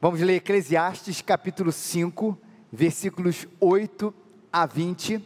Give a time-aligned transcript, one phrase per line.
[0.00, 2.38] Vamos ler Eclesiastes capítulo 5,
[2.70, 4.14] versículos 8
[4.52, 5.20] a 20.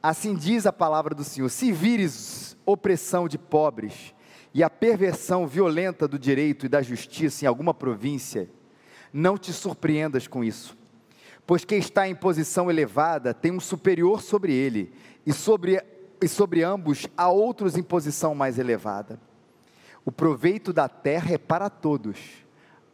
[0.00, 4.14] Assim diz a palavra do Senhor: Se vires opressão de pobres
[4.54, 8.48] e a perversão violenta do direito e da justiça em alguma província,
[9.12, 10.76] não te surpreendas com isso,
[11.44, 14.92] pois quem está em posição elevada tem um superior sobre ele,
[15.26, 15.82] e sobre,
[16.22, 19.18] e sobre ambos há outros em posição mais elevada.
[20.04, 22.16] O proveito da terra é para todos,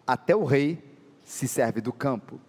[0.07, 0.89] até o rei
[1.31, 2.41] se serve do campo.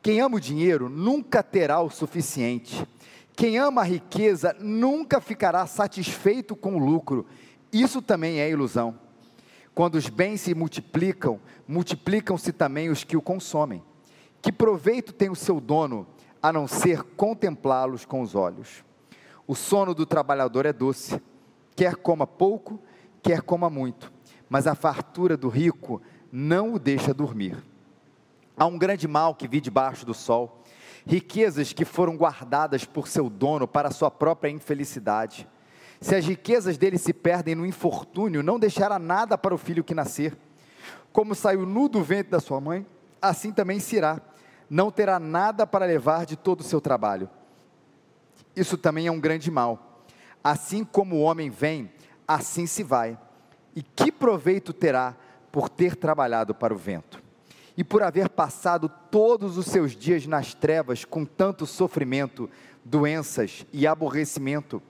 [0.00, 2.86] Quem ama o dinheiro nunca terá o suficiente.
[3.34, 7.26] Quem ama a riqueza nunca ficará satisfeito com o lucro.
[7.72, 8.96] Isso também é ilusão.
[9.74, 13.82] Quando os bens se multiplicam, multiplicam-se também os que o consomem.
[14.40, 16.06] Que proveito tem o seu dono,
[16.40, 18.84] a não ser contemplá-los com os olhos?
[19.44, 21.20] O sono do trabalhador é doce,
[21.74, 22.80] quer coma pouco,
[23.20, 24.12] quer coma muito,
[24.48, 26.00] mas a fartura do rico
[26.30, 27.73] não o deixa dormir.
[28.56, 30.62] Há um grande mal que vi debaixo do sol,
[31.06, 35.48] riquezas que foram guardadas por seu dono para sua própria infelicidade.
[36.00, 39.94] Se as riquezas dele se perdem no infortúnio, não deixará nada para o filho que
[39.94, 40.36] nascer.
[41.12, 42.86] Como saiu nu do ventre da sua mãe,
[43.20, 44.20] assim também se irá.
[44.68, 47.28] Não terá nada para levar de todo o seu trabalho.
[48.54, 50.04] Isso também é um grande mal.
[50.42, 51.90] Assim como o homem vem,
[52.28, 53.18] assim se vai.
[53.74, 55.16] E que proveito terá
[55.50, 57.23] por ter trabalhado para o vento?
[57.76, 62.48] E por haver passado todos os seus dias nas trevas com tanto sofrimento,
[62.84, 64.82] doenças e aborrecimento,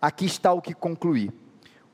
[0.00, 1.30] aqui está o que concluí: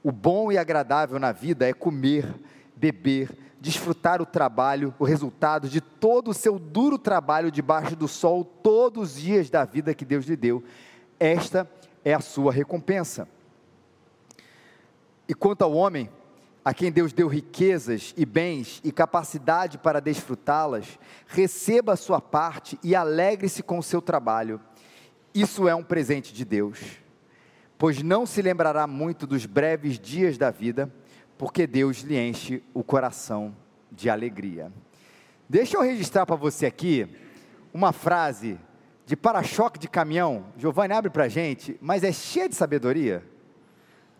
[0.02, 2.32] o bom e agradável na vida é comer,
[2.74, 8.44] beber, desfrutar o trabalho, o resultado de todo o seu duro trabalho debaixo do sol,
[8.44, 10.62] todos os dias da vida que Deus lhe deu.
[11.18, 11.68] Esta
[12.04, 13.26] é a sua recompensa.
[15.26, 16.10] E quanto ao homem,
[16.64, 22.78] a quem Deus deu riquezas e bens e capacidade para desfrutá-las, receba a sua parte
[22.82, 24.58] e alegre-se com o seu trabalho.
[25.34, 26.80] Isso é um presente de Deus,
[27.76, 30.90] pois não se lembrará muito dos breves dias da vida,
[31.36, 33.54] porque Deus lhe enche o coração
[33.92, 34.72] de alegria.
[35.46, 37.06] Deixa eu registrar para você aqui
[37.74, 38.58] uma frase
[39.04, 40.46] de para-choque de caminhão.
[40.56, 43.22] Giovanni abre para a gente, mas é cheia de sabedoria.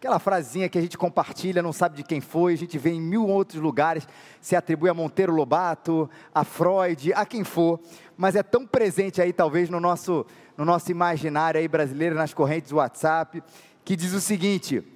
[0.05, 3.01] Aquela frasinha que a gente compartilha, não sabe de quem foi, a gente vê em
[3.01, 4.07] mil outros lugares,
[4.39, 7.81] se atribui a Monteiro Lobato, a Freud, a quem for,
[8.15, 10.27] mas é tão presente aí, talvez, no nosso,
[10.59, 13.43] no nosso imaginário aí brasileiro, nas correntes do WhatsApp,
[13.83, 14.87] que diz o seguinte: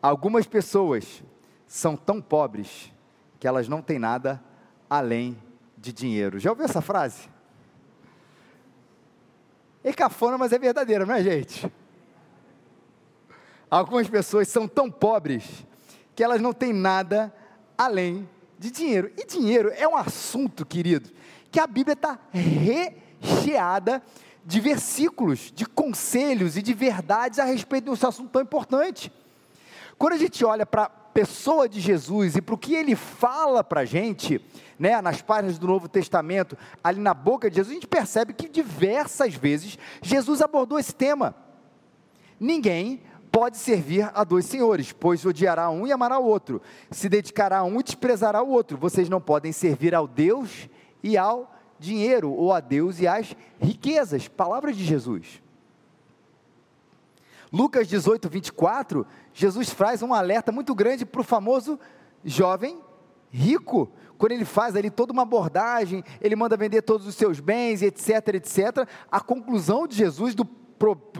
[0.00, 1.22] algumas pessoas
[1.66, 2.90] são tão pobres
[3.38, 4.42] que elas não têm nada
[4.88, 5.36] além
[5.76, 6.38] de dinheiro.
[6.38, 7.28] Já ouviu essa frase?
[9.84, 11.70] É cafona, mas é verdadeira, não é, gente?
[13.70, 15.44] Algumas pessoas são tão pobres
[16.14, 17.32] que elas não têm nada
[17.76, 19.12] além de dinheiro.
[19.16, 21.10] E dinheiro é um assunto, querido,
[21.50, 24.02] que a Bíblia está recheada
[24.44, 29.12] de versículos, de conselhos e de verdades a respeito desse assunto tão importante.
[29.98, 33.62] Quando a gente olha para a pessoa de Jesus e para o que ele fala
[33.62, 34.40] para a gente,
[34.78, 38.48] né, nas páginas do Novo Testamento, ali na boca de Jesus, a gente percebe que
[38.48, 41.34] diversas vezes Jesus abordou esse tema.
[42.40, 47.58] Ninguém pode servir a dois senhores, pois odiará um e amará o outro, se dedicará
[47.58, 48.76] a um e desprezará o outro.
[48.76, 50.68] Vocês não podem servir ao Deus
[51.02, 54.26] e ao dinheiro, ou a Deus e às riquezas.
[54.26, 55.40] Palavra de Jesus.
[57.52, 61.78] Lucas 18, 24, Jesus faz um alerta muito grande para o famoso
[62.24, 62.78] jovem
[63.30, 63.90] rico.
[64.18, 68.34] Quando ele faz ali toda uma abordagem, ele manda vender todos os seus bens, etc,
[68.34, 68.88] etc.
[69.10, 70.44] A conclusão de Jesus do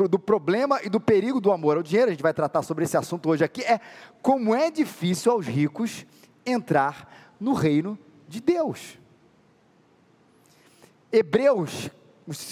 [0.08, 2.96] do problema e do perigo do amor ao dinheiro, a gente vai tratar sobre esse
[2.96, 3.80] assunto hoje aqui, é
[4.22, 6.06] como é difícil aos ricos
[6.46, 7.98] entrar no reino
[8.28, 8.98] de Deus.
[11.10, 11.90] Hebreus,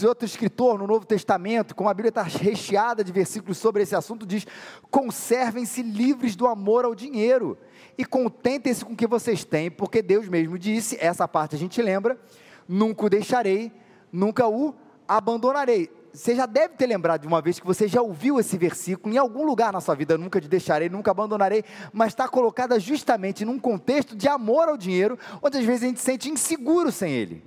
[0.07, 4.25] outro escritor no Novo Testamento, como a Bíblia está recheada de versículos sobre esse assunto,
[4.25, 4.47] diz:
[4.91, 7.59] conservem-se livres do amor ao dinheiro
[7.99, 11.81] e contentem-se com o que vocês têm, porque Deus mesmo disse, essa parte a gente
[11.83, 12.19] lembra:
[12.67, 13.71] nunca o deixarei,
[14.11, 14.75] nunca o
[15.07, 19.15] abandonarei você já deve ter lembrado de uma vez que você já ouviu esse versículo
[19.15, 23.45] em algum lugar na sua vida, nunca te deixarei, nunca abandonarei, mas está colocada justamente
[23.45, 27.13] num contexto de amor ao dinheiro, onde às vezes a gente se sente inseguro sem
[27.13, 27.45] ele.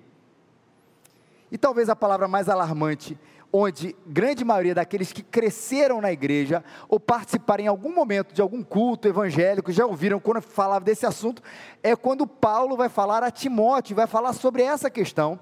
[1.52, 3.18] E talvez a palavra mais alarmante,
[3.52, 8.62] onde grande maioria daqueles que cresceram na igreja ou participaram em algum momento de algum
[8.62, 11.42] culto evangélico, já ouviram quando falava desse assunto,
[11.82, 15.40] é quando Paulo vai falar a Timóteo, vai falar sobre essa questão,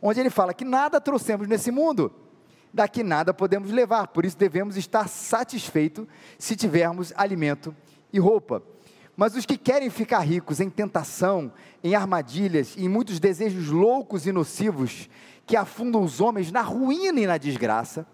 [0.00, 2.21] onde ele fala que nada trouxemos nesse mundo
[2.72, 6.06] daqui nada podemos levar, por isso devemos estar satisfeitos
[6.38, 7.74] se tivermos alimento
[8.12, 8.62] e roupa.
[9.16, 11.52] Mas os que querem ficar ricos em tentação,
[11.84, 15.08] em armadilhas e em muitos desejos loucos e nocivos
[15.46, 18.06] que afundam os homens na ruína e na desgraça,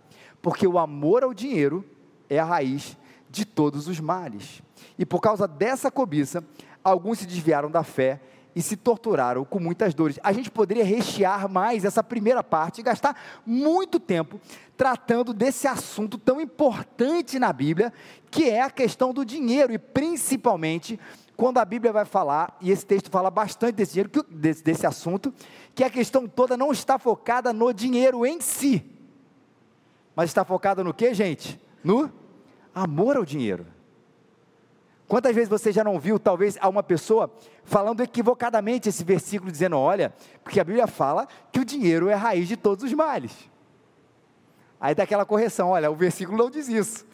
[0.42, 1.84] porque o amor ao dinheiro
[2.28, 2.96] é a raiz
[3.30, 4.62] de todos os males.
[4.98, 6.42] E por causa dessa cobiça,
[6.82, 8.20] alguns se desviaram da fé
[8.58, 10.18] e se torturaram com muitas dores.
[10.20, 13.16] A gente poderia rechear mais essa primeira parte e gastar
[13.46, 14.40] muito tempo
[14.76, 17.92] tratando desse assunto tão importante na Bíblia,
[18.32, 20.98] que é a questão do dinheiro e principalmente
[21.36, 25.32] quando a Bíblia vai falar, e esse texto fala bastante desse, dinheiro, desse, desse assunto,
[25.72, 28.84] que a questão toda não está focada no dinheiro em si,
[30.16, 31.60] mas está focada no que, gente?
[31.84, 32.12] No
[32.74, 33.77] amor ao dinheiro.
[35.08, 37.32] Quantas vezes você já não viu, talvez, a uma pessoa
[37.64, 40.12] falando equivocadamente esse versículo, dizendo: olha,
[40.44, 43.32] porque a Bíblia fala que o dinheiro é a raiz de todos os males.
[44.78, 47.06] Aí dá aquela correção: olha, o versículo não diz isso.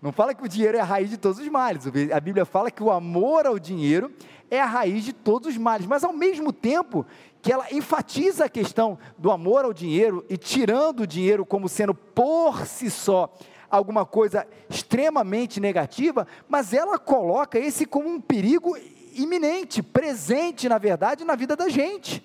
[0.00, 1.84] Não fala que o dinheiro é a raiz de todos os males.
[2.14, 4.12] A Bíblia fala que o amor ao dinheiro
[4.48, 5.84] é a raiz de todos os males.
[5.84, 7.04] Mas ao mesmo tempo
[7.42, 11.92] que ela enfatiza a questão do amor ao dinheiro e tirando o dinheiro como sendo
[11.92, 13.32] por si só
[13.70, 18.76] alguma coisa extremamente negativa, mas ela coloca esse como um perigo
[19.14, 22.24] iminente, presente, na verdade, na vida da gente.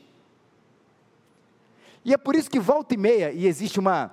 [2.04, 4.12] E é por isso que volta e meia, e existe uma,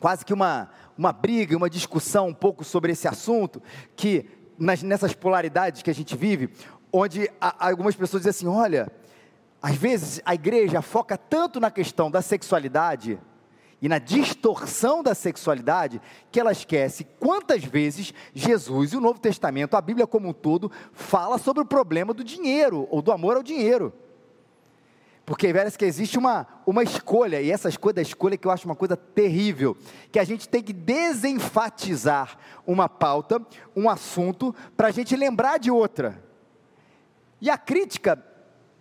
[0.00, 3.62] quase que uma, uma briga, uma discussão um pouco sobre esse assunto,
[3.94, 4.28] que
[4.58, 6.50] nas, nessas polaridades que a gente vive,
[6.92, 8.90] onde a, algumas pessoas dizem assim: olha,
[9.62, 13.18] às vezes a igreja foca tanto na questão da sexualidade,
[13.86, 16.02] e na distorção da sexualidade
[16.32, 20.72] que ela esquece quantas vezes Jesus e o Novo Testamento, a Bíblia como um todo,
[20.92, 23.92] fala sobre o problema do dinheiro ou do amor ao dinheiro.
[25.24, 28.66] Porque parece que existe uma, uma escolha, e essa escolha da escolha que eu acho
[28.66, 29.76] uma coisa terrível,
[30.10, 32.36] que a gente tem que desenfatizar
[32.66, 33.40] uma pauta,
[33.76, 36.20] um assunto, para a gente lembrar de outra.
[37.40, 38.20] E a crítica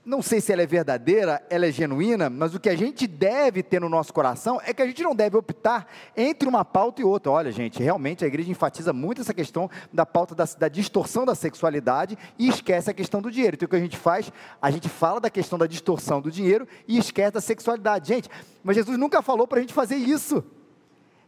[0.05, 3.63] não sei se ela é verdadeira, ela é genuína, mas o que a gente deve
[3.63, 7.03] ter no nosso coração é que a gente não deve optar entre uma pauta e
[7.03, 7.31] outra.
[7.31, 11.33] Olha, gente, realmente a igreja enfatiza muito essa questão da pauta da, da distorção da
[11.33, 13.55] sexualidade e esquece a questão do dinheiro.
[13.55, 14.31] Então o que a gente faz?
[14.61, 18.07] A gente fala da questão da distorção do dinheiro e esquece da sexualidade.
[18.07, 18.29] Gente,
[18.63, 20.43] mas Jesus nunca falou para a gente fazer isso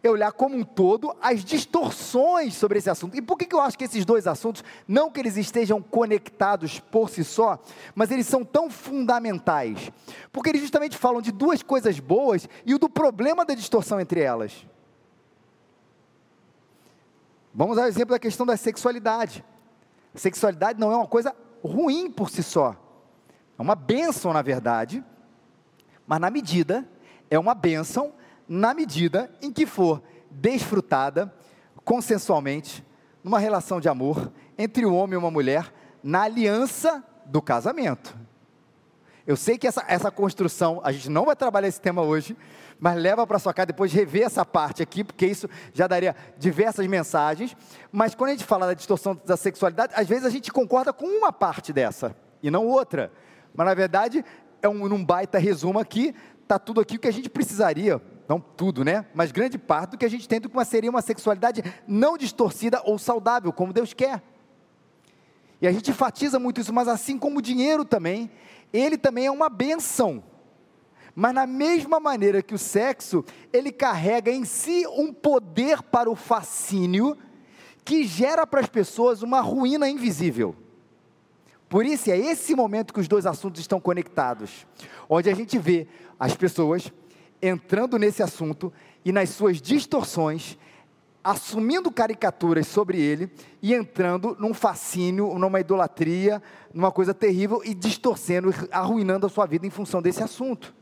[0.07, 3.15] é olhar como um todo as distorções sobre esse assunto.
[3.15, 7.09] E por que, eu acho que esses dois assuntos, não que eles estejam conectados por
[7.09, 7.59] si só,
[7.93, 9.91] mas eles são tão fundamentais?
[10.31, 14.21] Porque eles justamente falam de duas coisas boas e o do problema da distorção entre
[14.21, 14.65] elas.
[17.53, 19.43] Vamos dar o exemplo da questão da sexualidade.
[20.13, 22.75] Sexualidade não é uma coisa ruim por si só.
[23.57, 25.03] É uma bênção, na verdade,
[26.05, 26.87] mas na medida,
[27.29, 28.13] é uma bênção
[28.47, 31.33] na medida em que for desfrutada
[31.83, 32.85] consensualmente
[33.23, 35.73] numa relação de amor entre um homem e uma mulher
[36.03, 38.15] na aliança do casamento.
[39.25, 42.37] Eu sei que essa, essa construção, a gente não vai trabalhar esse tema hoje,
[42.79, 46.87] mas leva para sua casa depois rever essa parte aqui, porque isso já daria diversas
[46.87, 47.55] mensagens.
[47.91, 51.05] Mas quando a gente fala da distorção da sexualidade, às vezes a gente concorda com
[51.05, 53.11] uma parte dessa e não outra.
[53.53, 54.23] Mas na verdade,
[54.61, 58.39] é um, um baita resumo aqui, está tudo aqui o que a gente precisaria não
[58.39, 59.05] tudo, né?
[59.13, 62.97] Mas grande parte do que a gente do que seria uma sexualidade não distorcida ou
[62.97, 64.21] saudável, como Deus quer.
[65.61, 68.29] E a gente enfatiza muito isso, mas assim como o dinheiro também,
[68.71, 70.23] ele também é uma benção.
[71.15, 76.15] Mas na mesma maneira que o sexo, ele carrega em si um poder para o
[76.15, 77.17] fascínio
[77.83, 80.55] que gera para as pessoas uma ruína invisível.
[81.67, 84.67] Por isso é esse momento que os dois assuntos estão conectados,
[85.09, 85.87] onde a gente vê
[86.19, 86.91] as pessoas
[87.41, 88.71] entrando nesse assunto
[89.03, 90.57] e nas suas distorções,
[91.23, 93.29] assumindo caricaturas sobre ele
[93.61, 96.41] e entrando num fascínio, numa idolatria,
[96.73, 100.73] numa coisa terrível e distorcendo, arruinando a sua vida em função desse assunto.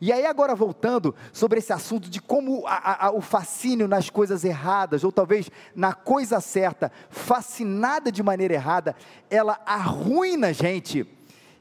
[0.00, 4.44] E aí, agora voltando sobre esse assunto de como a, a, o fascínio nas coisas
[4.44, 8.94] erradas, ou talvez na coisa certa, fascinada de maneira errada,
[9.28, 11.04] ela arruina a gente.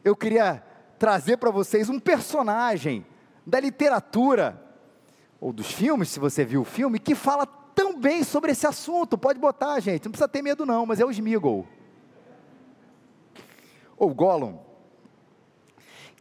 [0.03, 0.63] Eu queria
[0.99, 3.03] trazer para vocês um personagem
[3.47, 4.61] da literatura,
[5.39, 9.17] ou dos filmes, se você viu o filme, que fala tão bem sobre esse assunto.
[9.17, 11.65] Pode botar, gente, não precisa ter medo, não, mas é o Smeagol.
[13.97, 14.57] Ou Gollum.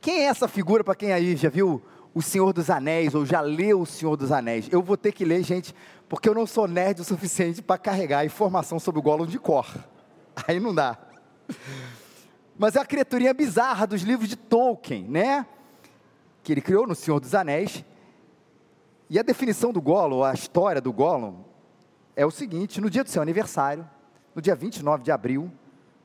[0.01, 1.83] Quem é essa figura, para quem aí já viu
[2.15, 4.69] O Senhor dos Anéis, ou já leu O Senhor dos Anéis?
[4.71, 5.75] Eu vou ter que ler, gente,
[6.09, 9.67] porque eu não sou nerd o suficiente para carregar informação sobre o Gollum de cor.
[10.47, 10.97] Aí não dá.
[12.57, 15.45] Mas é a criaturinha bizarra dos livros de Tolkien, né?
[16.47, 17.85] Que ele criou no Senhor dos Anéis.
[19.11, 21.43] E a definição do Gollum, a história do Gollum,
[22.15, 23.85] é o seguinte: no dia do seu aniversário,
[24.33, 25.51] no dia 29 de abril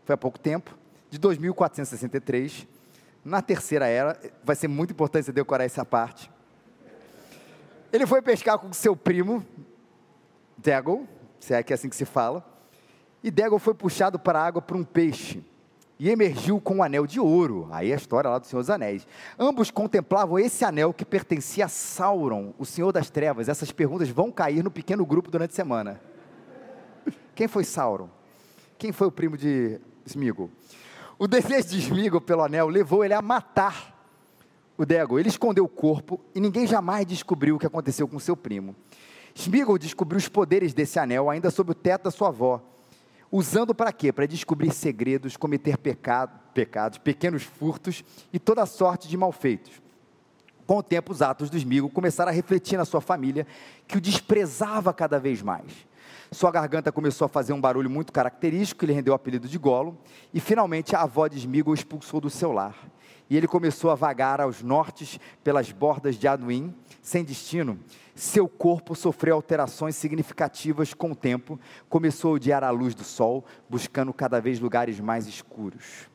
[0.03, 0.75] foi há pouco tempo,
[1.11, 2.67] de 2463,
[3.23, 6.31] na terceira era, vai ser muito importante você decorar essa parte.
[7.93, 9.45] Ele foi pescar com seu primo,
[10.57, 11.05] Dagon,
[11.39, 12.43] se é que é assim que se fala,
[13.23, 15.43] e Dagon foi puxado para a água por um peixe
[16.01, 17.67] e emergiu com um anel de ouro.
[17.69, 19.05] Aí é a história lá do Senhor dos Anéis.
[19.37, 23.47] Ambos contemplavam esse anel que pertencia a Sauron, o Senhor das Trevas.
[23.47, 26.01] Essas perguntas vão cair no pequeno grupo durante a semana.
[27.35, 28.09] Quem foi Sauron?
[28.79, 30.49] Quem foi o primo de Sméagol?
[31.19, 33.95] O desejo de Sméagol pelo anel levou ele a matar
[34.75, 35.19] o Dego.
[35.19, 38.75] Ele escondeu o corpo e ninguém jamais descobriu o que aconteceu com seu primo.
[39.35, 42.59] Sméagol descobriu os poderes desse anel ainda sob o teto da sua avó
[43.31, 44.11] Usando para quê?
[44.11, 49.81] Para descobrir segredos, cometer pecado, pecados, pequenos furtos e toda sorte de malfeitos.
[50.67, 53.47] Com o tempo, os atos do Smigo começaram a refletir na sua família,
[53.87, 55.71] que o desprezava cada vez mais.
[56.31, 59.57] Sua garganta começou a fazer um barulho muito característico, que lhe rendeu o apelido de
[59.57, 59.97] Golo,
[60.33, 62.75] e finalmente a avó de Smigo o expulsou do seu lar.
[63.31, 67.79] E ele começou a vagar aos nortes pelas bordas de Aduim, sem destino,
[68.13, 71.57] seu corpo sofreu alterações significativas com o tempo,
[71.87, 76.09] começou a odiar a luz do sol, buscando cada vez lugares mais escuros.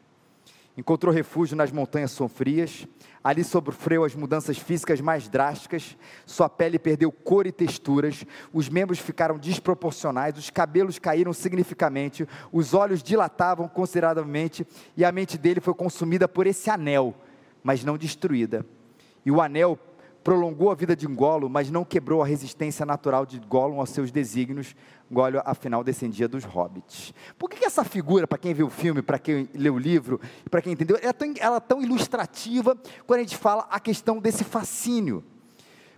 [0.77, 2.87] Encontrou refúgio nas montanhas sombrias,
[3.27, 9.01] ali sofreu as mudanças físicas mais drásticas, sua pele perdeu cor e texturas, os membros
[9.01, 14.65] ficaram desproporcionais, os cabelos caíram significativamente, os olhos dilatavam consideravelmente
[14.97, 17.17] e a mente dele foi consumida por esse anel,
[17.65, 18.65] mas não destruída.
[19.25, 19.77] E o anel
[20.23, 24.13] prolongou a vida de Gollum, mas não quebrou a resistência natural de Gollum aos seus
[24.13, 24.77] desígnios.
[25.11, 27.15] Gollum, afinal, descendia dos hobbits.
[27.39, 30.21] Por que, que essa figura, para quem viu o filme, para quem leu o livro,
[30.51, 33.79] para quem entendeu, ela é, tão, ela é tão ilustrativa quando a gente fala a
[33.79, 35.25] questão desse fascínio?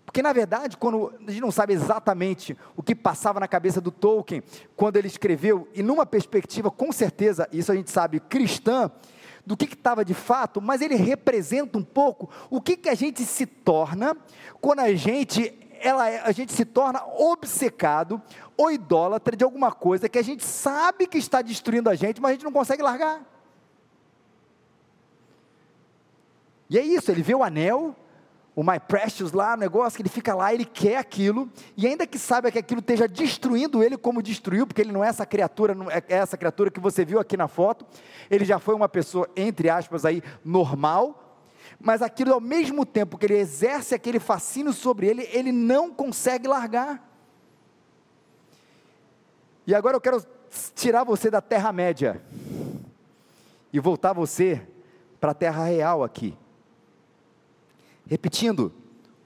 [0.05, 3.91] Porque, na verdade, quando a gente não sabe exatamente o que passava na cabeça do
[3.91, 4.43] Tolkien
[4.75, 8.91] quando ele escreveu, e numa perspectiva, com certeza, isso a gente sabe, cristã,
[9.45, 13.25] do que estava de fato, mas ele representa um pouco o que, que a gente
[13.25, 14.17] se torna
[14.61, 18.21] quando a gente, ela, é, a gente se torna obcecado
[18.57, 22.31] ou idólatra de alguma coisa que a gente sabe que está destruindo a gente, mas
[22.31, 23.23] a gente não consegue largar.
[26.71, 27.97] E é isso, ele vê o anel,
[28.55, 32.07] o My Precious lá, o negócio que ele fica lá, ele quer aquilo, e ainda
[32.07, 35.75] que saiba que aquilo esteja destruindo ele como destruiu, porque ele não é essa criatura,
[35.75, 37.87] não é essa criatura que você viu aqui na foto,
[38.29, 41.28] ele já foi uma pessoa, entre aspas, aí, normal,
[41.81, 46.49] mas aquilo ao mesmo tempo que ele exerce aquele fascínio sobre ele, ele não consegue
[46.49, 47.09] largar.
[49.67, 50.25] E agora eu quero
[50.75, 52.23] tirar você da Terra-média
[53.73, 54.67] e voltar você
[55.21, 56.37] para a Terra real aqui.
[58.07, 58.73] Repetindo,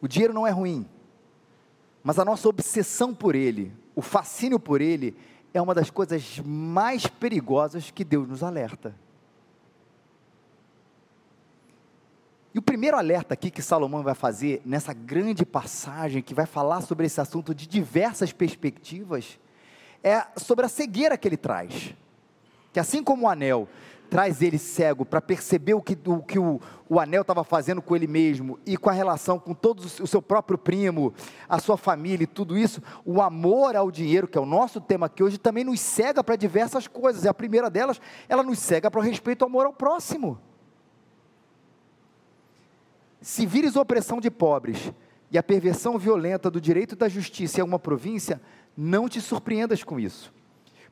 [0.01, 0.85] o dinheiro não é ruim,
[2.03, 5.17] mas a nossa obsessão por ele, o fascínio por ele,
[5.55, 8.95] é uma das coisas mais perigosas que Deus nos alerta.
[12.55, 16.83] E o primeiro alerta aqui que Salomão vai fazer nessa grande passagem que vai falar
[16.83, 19.39] sobre esse assunto de diversas perspectivas
[20.05, 21.95] é sobre a cegueira que ele traz.
[22.71, 23.69] Que assim como o anel
[24.11, 27.97] traz ele cego para perceber o que o, que o, o anel estava fazendo com
[27.97, 31.15] ele mesmo e com a relação com todos o seu próprio primo,
[31.49, 35.07] a sua família e tudo isso, o amor ao dinheiro, que é o nosso tema
[35.07, 37.25] aqui hoje, também nos cega para diversas coisas.
[37.25, 40.39] E a primeira delas, ela nos cega para o respeito ao amor ao próximo.
[43.23, 44.93] Se vires opressão de pobres
[45.31, 48.39] e a perversão violenta do direito da justiça em alguma província,
[48.77, 50.31] não te surpreendas com isso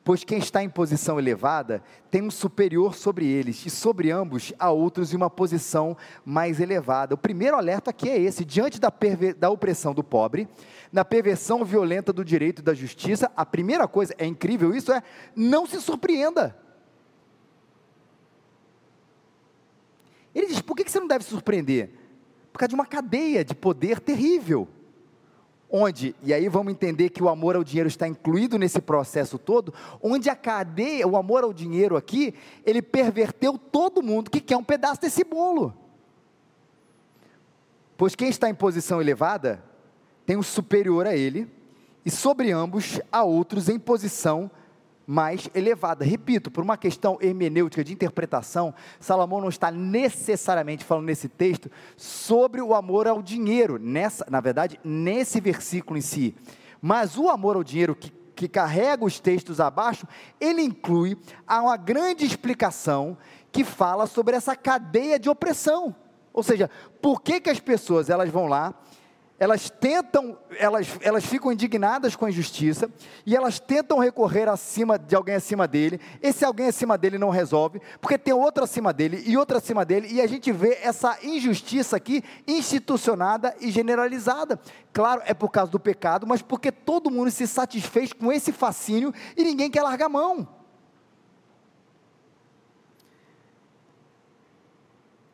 [0.03, 4.71] Pois quem está em posição elevada tem um superior sobre eles, e sobre ambos há
[4.71, 5.95] outros em uma posição
[6.25, 7.13] mais elevada.
[7.13, 8.91] O primeiro alerta aqui é esse: diante da,
[9.37, 10.47] da opressão do pobre,
[10.91, 15.03] na perversão violenta do direito e da justiça, a primeira coisa, é incrível isso, é
[15.35, 16.57] não se surpreenda.
[20.33, 22.00] Ele diz: por que você não deve se surpreender?
[22.51, 24.67] Por causa de uma cadeia de poder terrível
[25.71, 29.73] onde, e aí vamos entender que o amor ao dinheiro está incluído nesse processo todo,
[30.01, 32.33] onde a cadeia, o amor ao dinheiro aqui,
[32.65, 35.73] ele perverteu todo mundo que quer um pedaço desse bolo.
[37.95, 39.63] Pois quem está em posição elevada
[40.25, 41.49] tem um superior a ele,
[42.05, 44.51] e sobre ambos há outros em posição
[45.05, 46.05] mais elevada.
[46.05, 52.61] Repito, por uma questão hermenêutica de interpretação, Salomão não está necessariamente falando nesse texto sobre
[52.61, 56.35] o amor ao dinheiro, nessa, na verdade, nesse versículo em si.
[56.81, 60.07] Mas o amor ao dinheiro que, que carrega os textos abaixo,
[60.39, 61.17] ele inclui
[61.47, 63.17] uma grande explicação
[63.51, 65.95] que fala sobre essa cadeia de opressão.
[66.33, 66.69] Ou seja,
[67.01, 68.73] por que, que as pessoas elas vão lá
[69.41, 72.87] elas tentam, elas, elas ficam indignadas com a injustiça
[73.25, 75.99] e elas tentam recorrer acima de alguém acima dele.
[76.21, 80.09] Esse alguém acima dele não resolve, porque tem outro acima dele e outro acima dele,
[80.11, 84.59] e a gente vê essa injustiça aqui institucionada e generalizada.
[84.93, 89.11] Claro, é por causa do pecado, mas porque todo mundo se satisfez com esse fascínio
[89.35, 90.47] e ninguém quer largar mão.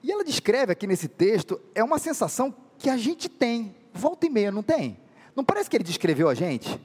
[0.02, 4.30] E ela descreve aqui nesse texto, é uma sensação que a gente tem, volta e
[4.30, 5.00] meia, não tem?
[5.36, 6.80] Não parece que ele descreveu a gente?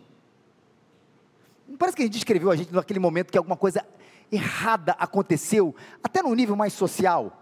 [1.69, 3.87] Não parece que ele descreveu a gente naquele momento que alguma coisa
[4.31, 7.38] errada aconteceu, até no nível mais social?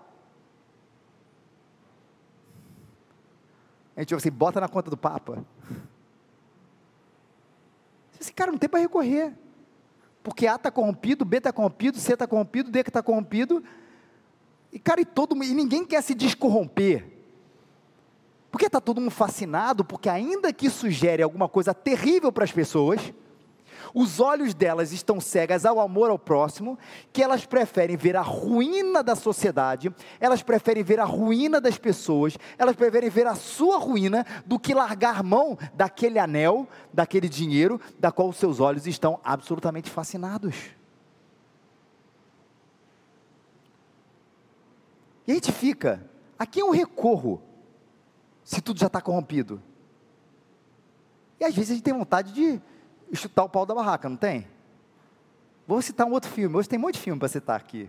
[3.96, 5.44] A gente assim, bota na conta do Papa.
[8.20, 9.34] Esse cara não tem para recorrer.
[10.22, 13.64] Porque A está corrompido, B está corrompido, C está corrompido, D está corrompido,
[14.72, 17.19] e cara, e todo e ninguém quer se descorromper.
[18.50, 23.12] Porque está todo mundo fascinado, porque ainda que sugere alguma coisa terrível para as pessoas,
[23.95, 26.78] os olhos delas estão cegas ao amor ao próximo,
[27.12, 32.37] que elas preferem ver a ruína da sociedade, elas preferem ver a ruína das pessoas,
[32.59, 38.12] elas preferem ver a sua ruína do que largar mão daquele anel, daquele dinheiro, da
[38.12, 40.57] qual os seus olhos estão absolutamente fascinados.
[45.26, 46.04] E a gente fica,
[46.38, 47.40] a quem eu recorro,
[48.50, 49.62] se tudo já está corrompido?
[51.38, 52.61] E às vezes a gente tem vontade de
[53.12, 54.45] chutar o pau da barraca, não tem?
[55.69, 57.88] Vou citar um outro filme, hoje tem um monte de filme para citar aqui.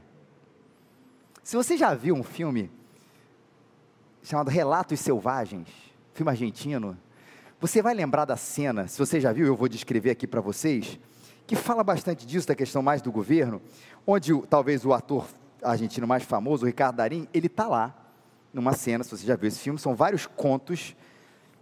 [1.42, 2.70] Se você já viu um filme
[4.22, 5.68] chamado Relatos Selvagens,
[6.14, 6.96] filme argentino,
[7.60, 11.00] você vai lembrar da cena, se você já viu, eu vou descrever aqui para vocês,
[11.48, 13.60] que fala bastante disso, da questão mais do governo,
[14.06, 15.28] onde talvez o ator
[15.64, 18.01] argentino mais famoso, o Ricardo Darim, ele está lá,
[18.54, 20.96] numa cena, se você já viu esse filme, são vários contos,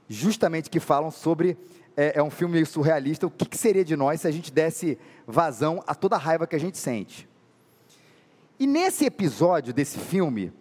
[0.08, 1.58] justamente que falam sobre,
[1.96, 4.52] é, é um filme meio surrealista, o que, que seria de nós se a gente
[4.52, 7.30] desse vazão a toda a raiva que a gente sente.
[8.60, 10.52] E nesse episódio desse filme,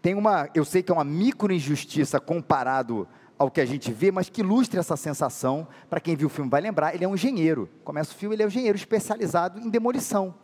[0.00, 4.12] tem uma, eu sei que é uma micro injustiça comparado ao que a gente vê,
[4.12, 7.14] mas que ilustra essa sensação, para quem viu o filme vai lembrar, ele é um
[7.14, 10.34] engenheiro, começa o filme, ele é um engenheiro especializado em demolição,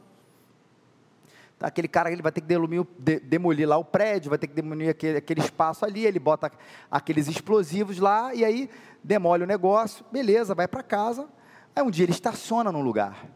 [1.60, 4.54] aquele cara ele vai ter que demolir, de, demolir lá o prédio, vai ter que
[4.54, 6.50] demolir aquele, aquele espaço ali, ele bota
[6.90, 8.70] aqueles explosivos lá e aí
[9.04, 11.28] demole o negócio, beleza, vai para casa.
[11.74, 13.26] Aí um dia ele estaciona no lugar.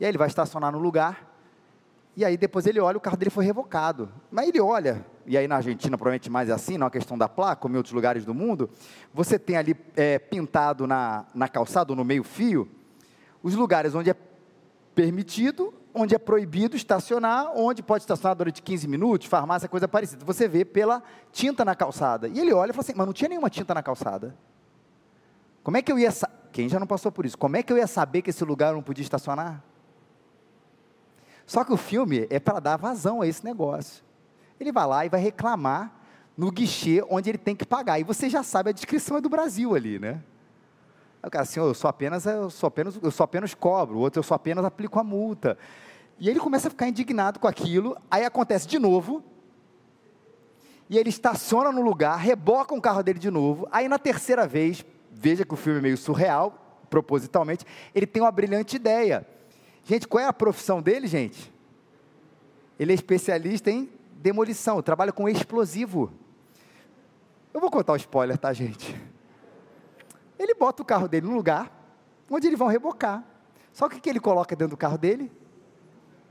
[0.00, 1.28] E aí ele vai estacionar no lugar,
[2.16, 4.08] e aí depois ele olha, o carro dele foi revocado.
[4.30, 7.28] Mas ele olha, e aí na Argentina provavelmente mais é assim, não é questão da
[7.28, 8.70] placa, como em outros lugares do mundo,
[9.12, 12.68] você tem ali é, pintado na, na calçada, ou no meio fio,
[13.42, 14.16] os lugares onde é
[14.94, 20.24] permitido onde é proibido estacionar, onde pode estacionar durante 15 minutos, farmácia, coisa parecida.
[20.24, 22.28] Você vê pela tinta na calçada.
[22.28, 24.34] E ele olha e fala assim: mas não tinha nenhuma tinta na calçada.
[25.62, 26.10] Como é que eu ia.
[26.52, 27.36] Quem já não passou por isso?
[27.36, 29.62] Como é que eu ia saber que esse lugar não podia estacionar?
[31.46, 34.04] Só que o filme é para dar vazão a esse negócio.
[34.60, 35.92] Ele vai lá e vai reclamar
[36.36, 37.98] no guichê onde ele tem que pagar.
[37.98, 40.22] E você já sabe, a descrição é do Brasil ali, né?
[41.26, 44.20] O cara assim, eu só apenas, eu só apenas, eu só apenas cobro, o outro
[44.20, 45.58] eu só apenas aplico a multa.
[46.18, 49.22] E ele começa a ficar indignado com aquilo, aí acontece de novo,
[50.88, 54.84] e ele estaciona no lugar, reboca o carro dele de novo, aí na terceira vez,
[55.10, 59.26] veja que o filme é meio surreal, propositalmente, ele tem uma brilhante ideia.
[59.84, 61.52] Gente, qual é a profissão dele, gente?
[62.78, 66.12] Ele é especialista em demolição, trabalha com explosivo.
[67.52, 68.94] Eu vou contar o spoiler, tá, gente?
[70.38, 71.72] Ele bota o carro dele no lugar
[72.30, 73.24] onde eles vão rebocar.
[73.72, 75.32] Só que o que ele coloca dentro do carro dele?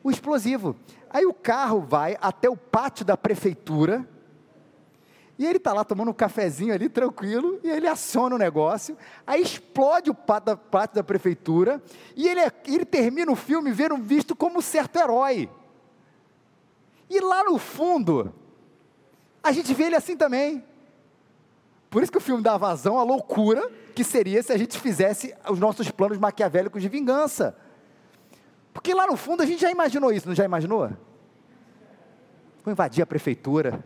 [0.07, 0.75] o explosivo.
[1.09, 4.07] Aí o carro vai até o pátio da prefeitura,
[5.37, 9.41] e ele está lá tomando um cafezinho ali, tranquilo, e ele aciona o negócio, aí
[9.41, 11.81] explode o pátio da, pátio da prefeitura,
[12.15, 15.49] e ele, ele termina o filme vendo visto como um certo herói.
[17.09, 18.33] E lá no fundo,
[19.43, 20.63] a gente vê ele assim também.
[21.89, 25.33] Por isso que o filme dá vazão à loucura que seria se a gente fizesse
[25.49, 27.55] os nossos planos maquiavélicos de vingança.
[28.73, 30.89] Porque lá no fundo a gente já imaginou isso, não já imaginou?
[32.63, 33.83] Vou invadir a prefeitura,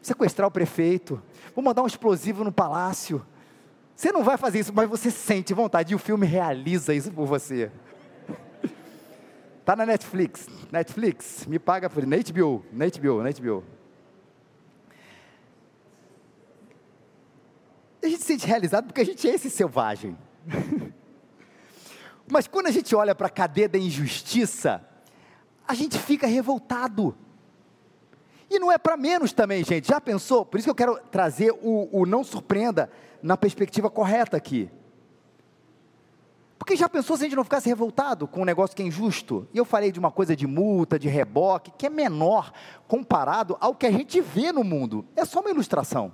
[0.00, 1.22] sequestrar o prefeito,
[1.54, 3.24] vou mandar um explosivo no palácio.
[3.94, 7.26] Você não vai fazer isso, mas você sente vontade e o filme realiza isso por
[7.26, 7.70] você.
[9.64, 13.77] Tá na Netflix, Netflix, me paga por HBO, na HBO, na HBO.
[18.08, 20.16] A gente se sente realizado porque a gente é esse selvagem.
[22.26, 24.82] Mas quando a gente olha para a cadeia da injustiça,
[25.66, 27.14] a gente fica revoltado.
[28.48, 29.88] E não é para menos também, gente.
[29.88, 30.46] Já pensou?
[30.46, 32.90] Por isso que eu quero trazer o, o não surpreenda
[33.22, 34.70] na perspectiva correta aqui.
[36.58, 39.46] Porque já pensou se a gente não ficasse revoltado com um negócio que é injusto?
[39.52, 42.52] E eu falei de uma coisa de multa, de reboque, que é menor
[42.86, 45.04] comparado ao que a gente vê no mundo.
[45.14, 46.10] É só uma ilustração.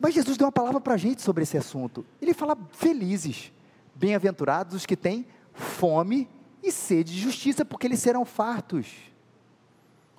[0.00, 2.04] Mas Jesus deu uma palavra para a gente sobre esse assunto.
[2.20, 3.52] Ele fala: felizes,
[3.94, 6.26] bem-aventurados os que têm fome
[6.62, 8.86] e sede de justiça, porque eles serão fartos.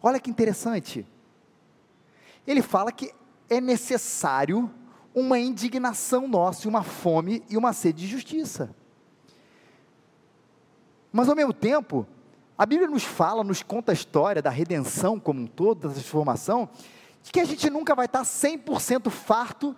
[0.01, 1.05] Olha que interessante.
[2.45, 3.11] Ele fala que
[3.49, 4.69] é necessário
[5.13, 8.73] uma indignação nossa, uma fome e uma sede de justiça.
[11.11, 12.07] Mas ao mesmo tempo,
[12.57, 16.69] a Bíblia nos fala, nos conta a história da redenção como um todo, da transformação,
[17.23, 19.75] que a gente nunca vai estar 100% farto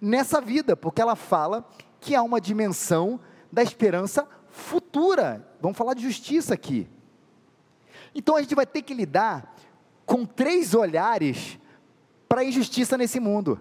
[0.00, 1.68] nessa vida, porque ela fala
[2.00, 3.20] que há uma dimensão
[3.52, 5.46] da esperança futura.
[5.60, 6.88] Vamos falar de justiça aqui.
[8.14, 9.54] Então a gente vai ter que lidar
[10.04, 11.58] com três olhares
[12.28, 13.60] para a injustiça nesse mundo.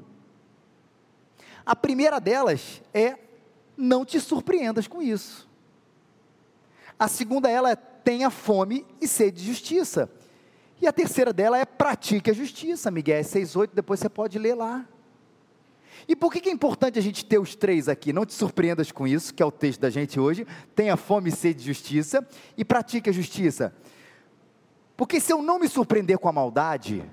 [1.65, 3.17] A primeira delas é
[3.75, 5.49] não te surpreendas com isso.
[6.97, 10.09] A segunda ela é tenha fome e sede de justiça.
[10.81, 14.85] E a terceira dela é pratique a justiça, Miguel 6,8, depois você pode ler lá.
[16.07, 18.13] E por que, é importante a gente ter os três aqui?
[18.13, 20.45] Não te surpreendas com isso, que é o texto da gente hoje.
[20.75, 23.73] Tenha fome e sede de justiça e pratique a justiça.
[24.95, 27.03] Porque se eu não me surpreender com a maldade,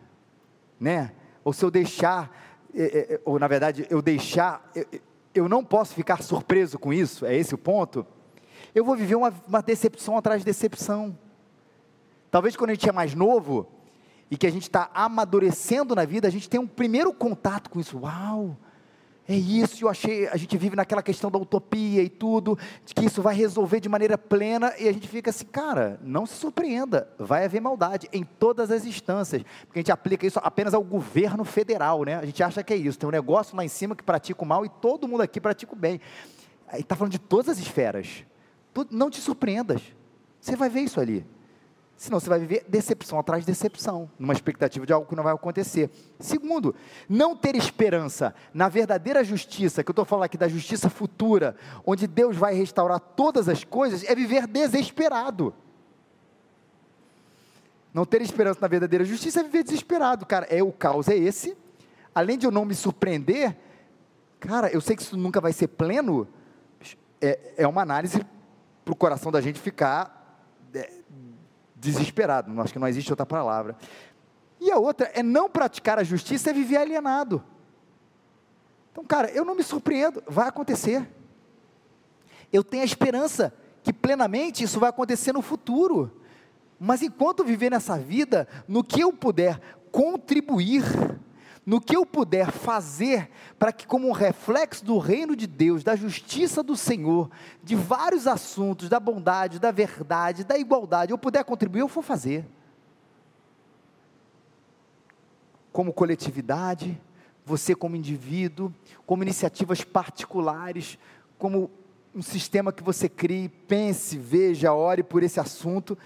[0.78, 1.12] né?
[1.42, 2.30] Ou se eu deixar,
[2.74, 4.86] é, é, é ou na verdade eu deixar, eu,
[5.34, 8.06] eu não posso ficar surpreso com isso, é esse o ponto.
[8.74, 11.16] Eu vou viver uma, uma decepção atrás de decepção.
[12.32, 13.68] Talvez quando a gente é mais novo
[14.30, 17.78] e que a gente está amadurecendo na vida, a gente tem um primeiro contato com
[17.78, 17.98] isso.
[17.98, 18.56] Uau!
[19.28, 23.04] É isso, eu achei, a gente vive naquela questão da utopia e tudo, de que
[23.04, 27.08] isso vai resolver de maneira plena, e a gente fica assim, cara, não se surpreenda,
[27.18, 31.44] vai haver maldade em todas as instâncias, porque a gente aplica isso apenas ao governo
[31.44, 32.16] federal, né?
[32.16, 34.46] A gente acha que é isso, tem um negócio lá em cima que pratica o
[34.46, 36.00] mal e todo mundo aqui pratica o bem.
[36.66, 38.24] Aí está falando de todas as esferas.
[38.90, 39.82] Não te surpreendas,
[40.40, 41.24] você vai ver isso ali.
[42.02, 45.32] Senão você vai viver decepção atrás de decepção, numa expectativa de algo que não vai
[45.32, 45.88] acontecer.
[46.18, 46.74] Segundo,
[47.08, 51.54] não ter esperança na verdadeira justiça, que eu estou falando aqui da justiça futura,
[51.86, 55.54] onde Deus vai restaurar todas as coisas, é viver desesperado.
[57.94, 60.46] Não ter esperança na verdadeira justiça é viver desesperado, cara.
[60.50, 61.56] É o caos é esse.
[62.12, 63.56] Além de eu não me surpreender,
[64.40, 66.26] cara, eu sei que isso nunca vai ser pleno.
[67.20, 68.26] É, é uma análise
[68.84, 70.20] para o coração da gente ficar
[71.82, 73.76] desesperado, acho que não existe outra palavra.
[74.60, 77.42] E a outra é não praticar a justiça, é viver alienado.
[78.92, 81.08] Então, cara, eu não me surpreendo, vai acontecer.
[82.52, 86.20] Eu tenho a esperança que plenamente isso vai acontecer no futuro.
[86.78, 90.84] Mas enquanto viver nessa vida, no que eu puder contribuir
[91.64, 95.94] no que eu puder fazer para que, como um reflexo do reino de Deus, da
[95.94, 97.30] justiça do Senhor,
[97.62, 102.44] de vários assuntos, da bondade, da verdade, da igualdade, eu puder contribuir, eu vou fazer.
[105.70, 107.00] Como coletividade,
[107.44, 108.74] você como indivíduo,
[109.06, 110.98] como iniciativas particulares,
[111.38, 111.70] como
[112.14, 115.96] um sistema que você crie, pense, veja, ore por esse assunto.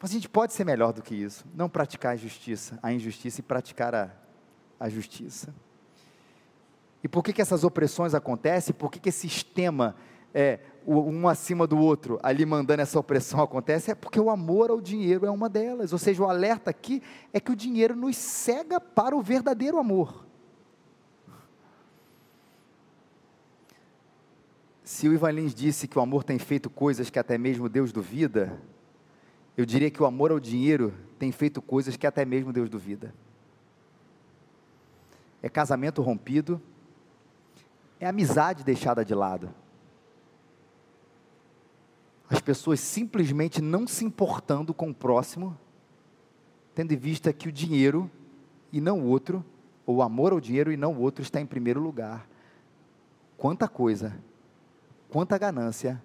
[0.00, 1.44] Mas a gente pode ser melhor do que isso.
[1.54, 4.23] Não praticar a injustiça, a injustiça e praticar a
[4.78, 5.54] a justiça.
[7.04, 8.74] E por que, que essas opressões acontecem?
[8.74, 9.94] Por que, que esse sistema,
[10.32, 13.90] é, um acima do outro, ali mandando essa opressão acontece?
[13.90, 15.92] É porque o amor ao dinheiro é uma delas.
[15.92, 20.24] Ou seja, o alerta aqui é que o dinheiro nos cega para o verdadeiro amor.
[24.82, 27.92] Se o Ivan Lins disse que o amor tem feito coisas que até mesmo Deus
[27.92, 28.58] duvida,
[29.56, 33.12] eu diria que o amor ao dinheiro tem feito coisas que até mesmo Deus duvida
[35.44, 36.58] é casamento rompido,
[38.00, 39.52] é amizade deixada de lado.
[42.30, 45.54] As pessoas simplesmente não se importando com o próximo,
[46.74, 48.10] tendo em vista que o dinheiro
[48.72, 49.44] e não o outro,
[49.84, 52.26] ou o amor ao dinheiro e não o outro está em primeiro lugar.
[53.36, 54.18] Quanta coisa,
[55.10, 56.02] quanta ganância,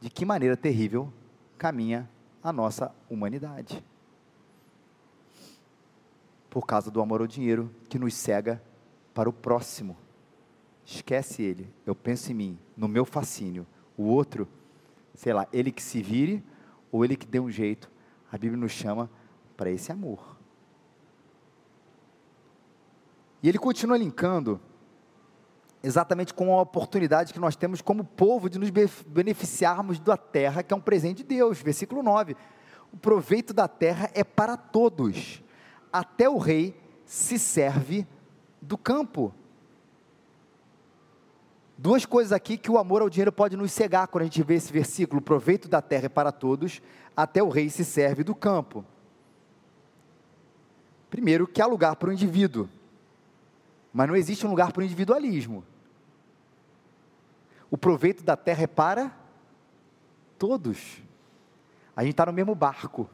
[0.00, 1.12] de que maneira terrível
[1.58, 2.08] caminha
[2.42, 3.84] a nossa humanidade.
[6.48, 8.69] Por causa do amor ao dinheiro que nos cega
[9.20, 9.98] para o próximo.
[10.82, 13.66] Esquece ele, eu penso em mim, no meu fascínio.
[13.94, 14.48] O outro,
[15.12, 16.42] sei lá, ele que se vire
[16.90, 17.90] ou ele que dê um jeito.
[18.32, 19.10] A Bíblia nos chama
[19.58, 20.38] para esse amor.
[23.42, 24.58] E ele continua linkando
[25.82, 28.70] exatamente com a oportunidade que nós temos como povo de nos
[29.06, 31.60] beneficiarmos da terra, que é um presente de Deus.
[31.60, 32.34] Versículo 9:
[32.90, 35.42] O proveito da terra é para todos,
[35.92, 38.06] até o rei se serve
[38.60, 39.34] do campo.
[41.78, 44.54] Duas coisas aqui que o amor ao dinheiro pode nos cegar quando a gente vê
[44.54, 46.82] esse versículo: proveito da terra é para todos,
[47.16, 48.84] até o rei se serve do campo.
[51.08, 52.68] Primeiro, que há lugar para o indivíduo,
[53.92, 55.64] mas não existe um lugar para o individualismo.
[57.70, 59.16] O proveito da terra é para
[60.38, 61.02] todos.
[61.96, 63.08] A gente está no mesmo barco.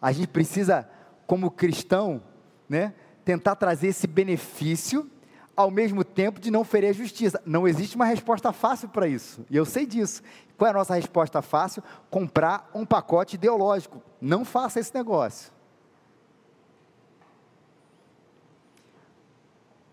[0.00, 0.88] A gente precisa,
[1.26, 2.22] como cristão,
[2.68, 5.10] né, tentar trazer esse benefício
[5.56, 7.40] ao mesmo tempo de não ferir a justiça.
[7.44, 10.22] Não existe uma resposta fácil para isso, e eu sei disso.
[10.56, 11.82] Qual é a nossa resposta fácil?
[12.10, 14.02] Comprar um pacote ideológico.
[14.20, 15.52] Não faça esse negócio.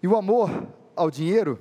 [0.01, 1.59] E o amor ao dinheiro,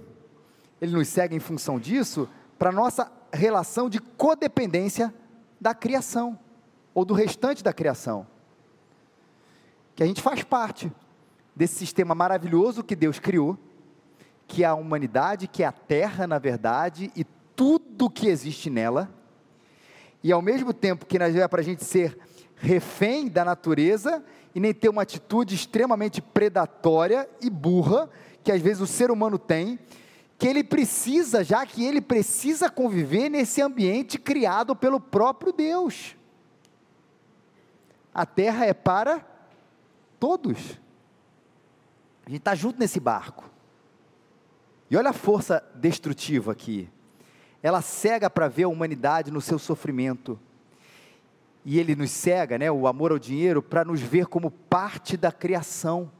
[0.80, 2.28] ele nos segue em função disso,
[2.58, 5.12] para nossa relação de codependência
[5.60, 6.38] da criação,
[6.94, 8.26] ou do restante da criação.
[9.94, 10.92] Que a gente faz parte
[11.58, 13.58] desse sistema maravilhoso que Deus criou,
[14.46, 17.24] que é a humanidade, que é a terra, na verdade, e
[17.56, 19.12] tudo que existe nela,
[20.22, 22.16] e ao mesmo tempo que nós é para a gente ser
[22.54, 28.08] refém da natureza e nem ter uma atitude extremamente predatória e burra,
[28.44, 29.80] que às vezes o ser humano tem,
[30.38, 36.14] que ele precisa, já que ele precisa conviver nesse ambiente criado pelo próprio Deus.
[38.14, 39.26] A terra é para
[40.20, 40.78] todos.
[42.28, 43.50] A gente está junto nesse barco.
[44.90, 46.86] E olha a força destrutiva aqui.
[47.62, 50.38] Ela cega para ver a humanidade no seu sofrimento.
[51.64, 55.32] E ele nos cega, né, o amor ao dinheiro, para nos ver como parte da
[55.32, 56.12] criação,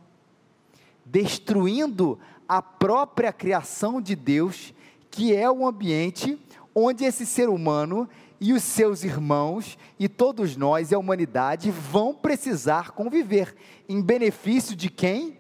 [1.05, 2.18] destruindo
[2.49, 4.73] a própria criação de Deus,
[5.11, 6.38] que é o ambiente
[6.75, 8.09] onde esse ser humano
[8.40, 13.55] e os seus irmãos e todos nós e a humanidade vão precisar conviver
[13.87, 15.38] em benefício de quem?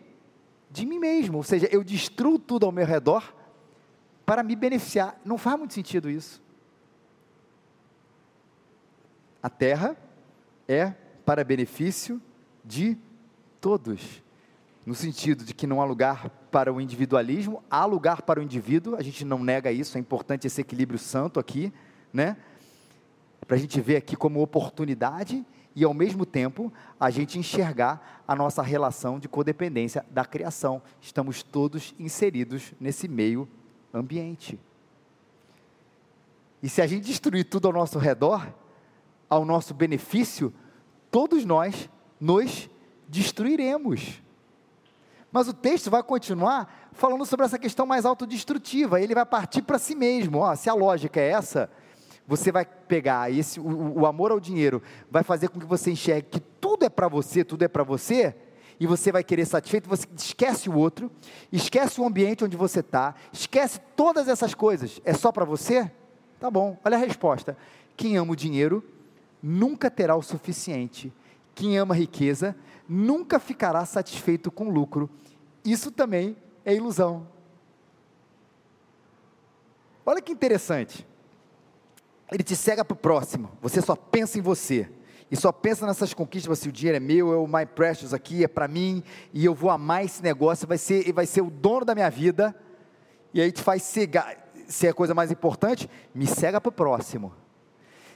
[0.78, 3.34] De mim mesmo, ou seja, eu destruo tudo ao meu redor
[4.24, 5.18] para me beneficiar.
[5.24, 6.40] Não faz muito sentido isso.
[9.42, 9.96] A terra
[10.68, 10.92] é
[11.24, 12.20] para benefício
[12.64, 12.96] de
[13.60, 14.22] todos,
[14.86, 18.96] no sentido de que não há lugar para o individualismo, há lugar para o indivíduo,
[18.96, 21.72] a gente não nega isso, é importante esse equilíbrio santo aqui,
[22.12, 22.36] né?
[23.46, 25.44] Para a gente ver aqui como oportunidade
[25.78, 30.82] e ao mesmo tempo a gente enxergar a nossa relação de codependência da criação.
[31.00, 33.48] Estamos todos inseridos nesse meio
[33.94, 34.58] ambiente.
[36.60, 38.52] E se a gente destruir tudo ao nosso redor,
[39.30, 40.52] ao nosso benefício,
[41.12, 41.88] todos nós
[42.20, 42.68] nos
[43.06, 44.20] destruiremos.
[45.30, 49.00] Mas o texto vai continuar falando sobre essa questão mais autodestrutiva.
[49.00, 50.38] Ele vai partir para si mesmo.
[50.38, 51.70] Ó, se a lógica é essa,
[52.28, 56.28] você vai pegar esse, o, o amor ao dinheiro, vai fazer com que você enxergue
[56.32, 58.36] que tudo é para você, tudo é para você,
[58.78, 61.10] e você vai querer satisfeito, você esquece o outro,
[61.50, 65.90] esquece o ambiente onde você está, esquece todas essas coisas, é só para você?
[66.38, 67.56] Tá bom, olha a resposta.
[67.96, 68.84] Quem ama o dinheiro
[69.42, 71.10] nunca terá o suficiente.
[71.54, 72.54] Quem ama a riqueza
[72.86, 75.10] nunca ficará satisfeito com o lucro.
[75.64, 77.26] Isso também é ilusão.
[80.06, 81.04] Olha que interessante
[82.30, 83.50] ele te cega para o próximo.
[83.62, 84.88] Você só pensa em você.
[85.30, 88.42] E só pensa nessas conquistas, assim, o dinheiro é meu, é o my precious aqui,
[88.44, 91.84] é para mim, e eu vou amar esse negócio, vai ser, vai ser o dono
[91.84, 92.54] da minha vida.
[93.34, 96.72] E aí te faz cegar, se é a coisa mais importante, me cega para o
[96.72, 97.34] próximo.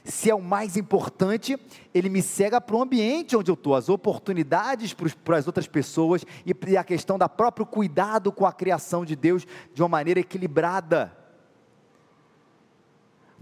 [0.03, 1.57] Se é o mais importante,
[1.93, 6.25] ele me cega para o ambiente onde eu estou, as oportunidades para as outras pessoas
[6.45, 11.22] e a questão da próprio cuidado com a criação de Deus de uma maneira equilibrada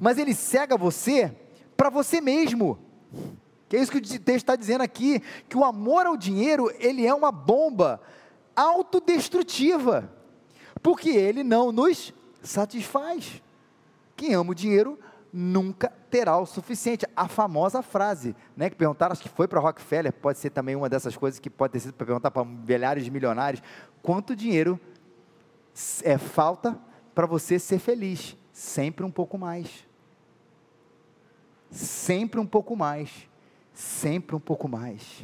[0.02, 1.32] mas ele cega você
[1.78, 2.80] para você mesmo.
[3.70, 7.06] Que é isso que o texto está dizendo aqui, que o amor ao dinheiro, ele
[7.06, 8.02] é uma bomba
[8.56, 10.12] autodestrutiva,
[10.82, 12.12] porque ele não nos
[12.42, 13.44] satisfaz.
[14.16, 14.98] Quem ama o dinheiro
[15.32, 17.06] nunca terá o suficiente.
[17.16, 20.90] A famosa frase, né, que perguntaram, acho que foi para Rockefeller, pode ser também uma
[20.90, 23.62] dessas coisas que pode ter sido para perguntar para milhares de milionários,
[24.02, 24.80] quanto dinheiro
[26.04, 26.76] é falta
[27.14, 28.36] para você ser feliz?
[28.52, 29.91] Sempre um pouco mais
[31.72, 33.10] sempre um pouco mais,
[33.74, 35.24] sempre um pouco mais.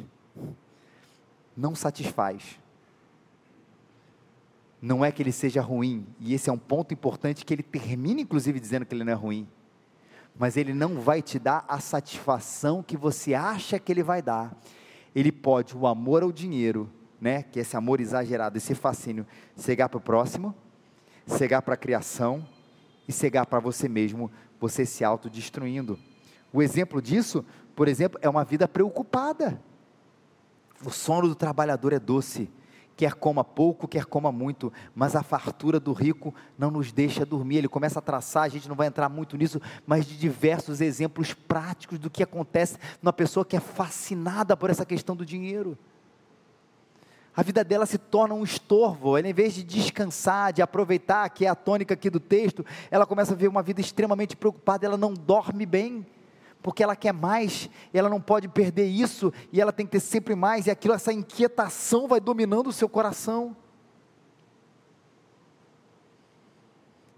[1.55, 2.57] Não satisfaz.
[4.81, 8.21] Não é que ele seja ruim, e esse é um ponto importante que ele termina,
[8.21, 9.47] inclusive, dizendo que ele não é ruim,
[10.37, 14.55] mas ele não vai te dar a satisfação que você acha que ele vai dar.
[15.15, 19.89] Ele pode, o amor ao dinheiro, né, que é esse amor exagerado, esse fascínio, cegar
[19.89, 20.53] para o próximo,
[21.25, 22.47] cegar para a criação
[23.07, 25.97] e cegar para você mesmo, você se autodestruindo.
[26.51, 27.43] O exemplo disso,
[27.75, 29.61] por exemplo, é uma vida preocupada.
[30.83, 32.49] O sono do trabalhador é doce,
[32.95, 37.57] quer coma pouco, quer coma muito, mas a fartura do rico não nos deixa dormir.
[37.57, 41.33] Ele começa a traçar, a gente não vai entrar muito nisso, mas de diversos exemplos
[41.33, 45.77] práticos do que acontece numa pessoa que é fascinada por essa questão do dinheiro.
[47.35, 51.45] A vida dela se torna um estorvo, ela, em vez de descansar, de aproveitar, que
[51.45, 54.97] é a tônica aqui do texto, ela começa a ver uma vida extremamente preocupada, ela
[54.97, 56.03] não dorme bem
[56.61, 60.35] porque ela quer mais, ela não pode perder isso, e ela tem que ter sempre
[60.35, 63.55] mais, e aquilo, essa inquietação vai dominando o seu coração.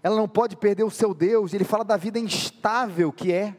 [0.02, 3.56] Ela não pode perder o seu Deus, ele fala da vida instável que é,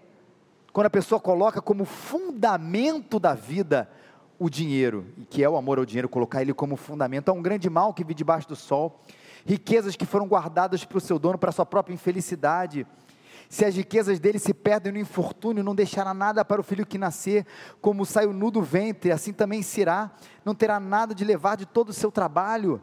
[0.73, 3.89] quando a pessoa coloca como fundamento da vida
[4.39, 7.43] o dinheiro, e que é o amor ao dinheiro, colocar ele como fundamento, é um
[7.43, 8.99] grande mal que vi debaixo do sol,
[9.45, 12.87] riquezas que foram guardadas para o seu dono, para a sua própria infelicidade,
[13.51, 16.97] se as riquezas dele se perdem no infortúnio, não deixará nada para o filho que
[16.97, 17.45] nascer,
[17.81, 20.09] como sai o nu do ventre, assim também será,
[20.45, 22.81] não terá nada de levar de todo o seu trabalho.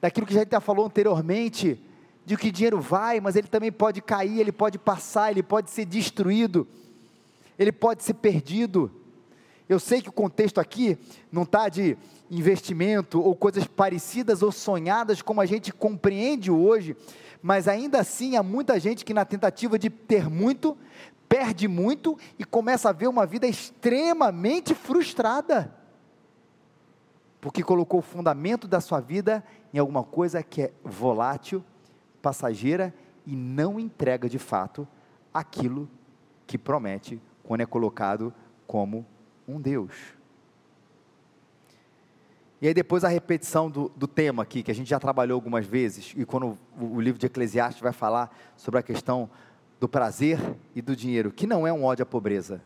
[0.00, 1.78] Daquilo que já já falou anteriormente,
[2.24, 5.84] de que dinheiro vai, mas ele também pode cair, ele pode passar, ele pode ser
[5.84, 6.66] destruído,
[7.58, 8.90] ele pode ser perdido.
[9.68, 10.96] Eu sei que o contexto aqui
[11.30, 11.96] não está de
[12.30, 16.96] investimento ou coisas parecidas ou sonhadas como a gente compreende hoje,
[17.42, 20.76] mas ainda assim há muita gente que, na tentativa de ter muito,
[21.28, 25.74] perde muito e começa a ver uma vida extremamente frustrada,
[27.40, 31.64] porque colocou o fundamento da sua vida em alguma coisa que é volátil,
[32.22, 32.94] passageira
[33.26, 34.86] e não entrega de fato
[35.34, 35.88] aquilo
[36.46, 38.32] que promete quando é colocado
[38.66, 39.04] como
[39.46, 39.92] um Deus.
[42.60, 45.66] E aí depois a repetição do, do, tema aqui, que a gente já trabalhou algumas
[45.66, 49.28] vezes, e quando o, o, livro de Eclesiastes vai falar sobre a questão
[49.78, 50.38] do prazer
[50.74, 52.62] e do dinheiro, que não é um ódio à pobreza,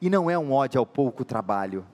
[0.00, 1.84] e não é um ódio ao pouco trabalho,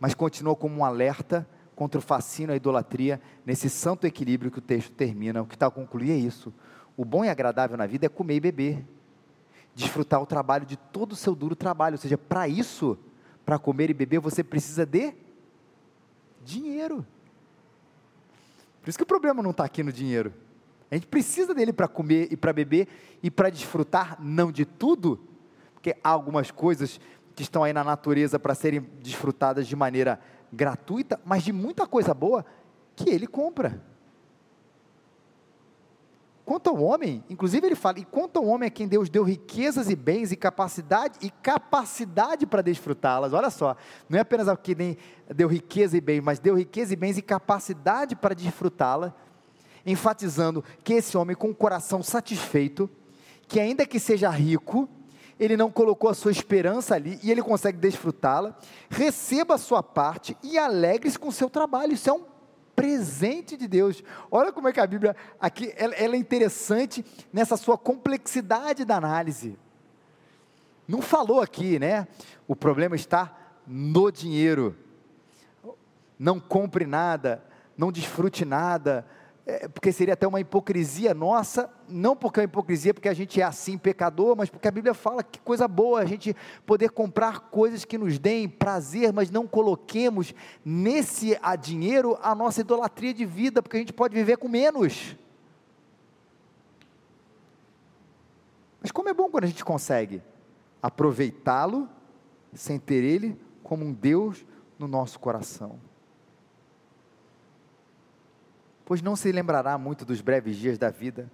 [0.00, 1.46] mas continua como um alerta
[1.76, 5.42] contra o fascínio a idolatria, nesse santo equilíbrio que o texto termina.
[5.42, 6.52] O que está a concluir é isso.
[6.96, 8.84] O bom e agradável na vida é comer e beber,
[9.78, 12.98] desfrutar o trabalho de todo o seu duro trabalho, ou seja, para isso
[13.46, 15.14] para comer e beber, você precisa de
[16.44, 17.06] dinheiro.
[18.82, 20.34] Por isso que o problema não está aqui no dinheiro.
[20.90, 22.88] A gente precisa dele para comer e para beber
[23.22, 25.20] e para desfrutar, não de tudo,
[25.72, 27.00] porque há algumas coisas
[27.36, 30.20] que estão aí na natureza para serem desfrutadas de maneira
[30.52, 32.44] gratuita, mas de muita coisa boa
[32.96, 33.80] que ele compra.
[36.48, 39.90] Quanto ao homem, inclusive ele fala, e quanto ao homem a quem Deus deu riquezas
[39.90, 43.34] e bens e capacidade e capacidade para desfrutá-las.
[43.34, 43.76] Olha só,
[44.08, 44.96] não é apenas a quem
[45.28, 49.14] deu riqueza e bens, mas deu riqueza e bens e capacidade para desfrutá-la,
[49.84, 52.88] enfatizando que esse homem com o coração satisfeito,
[53.46, 54.88] que ainda que seja rico,
[55.38, 58.56] ele não colocou a sua esperança ali e ele consegue desfrutá-la,
[58.88, 61.92] receba a sua parte e alegre-se com o seu trabalho.
[61.92, 62.37] Isso é um
[62.78, 64.04] presente de Deus.
[64.30, 68.96] Olha como é que a Bíblia aqui ela, ela é interessante nessa sua complexidade da
[68.96, 69.58] análise.
[70.86, 72.06] Não falou aqui, né?
[72.46, 73.36] O problema está
[73.66, 74.76] no dinheiro.
[76.16, 77.42] Não compre nada,
[77.76, 79.04] não desfrute nada,
[79.48, 83.40] é, porque seria até uma hipocrisia nossa, não porque é uma hipocrisia, porque a gente
[83.40, 87.48] é assim pecador, mas porque a Bíblia fala que coisa boa a gente poder comprar
[87.48, 93.24] coisas que nos deem prazer, mas não coloquemos nesse a dinheiro a nossa idolatria de
[93.24, 95.16] vida, porque a gente pode viver com menos.
[98.82, 100.22] Mas como é bom quando a gente consegue
[100.82, 101.88] aproveitá-lo
[102.52, 104.44] sem ter ele como um Deus
[104.78, 105.87] no nosso coração
[108.88, 111.30] pois não se lembrará muito dos breves dias da vida,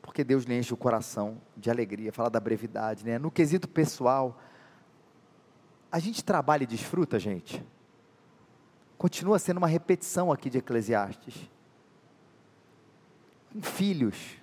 [0.00, 3.18] porque Deus lhe enche o coração de alegria, fala da brevidade, né?
[3.18, 4.40] No quesito pessoal,
[5.92, 7.62] a gente trabalha e desfruta, gente.
[8.96, 11.50] Continua sendo uma repetição aqui de Eclesiastes.
[13.52, 14.38] Com filhos,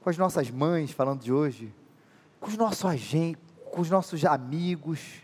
[0.00, 1.70] com as nossas mães, falando de hoje,
[2.40, 5.20] com os nossos agentes, com os nossos amigos,